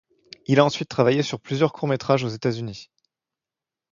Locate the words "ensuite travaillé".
0.65-1.21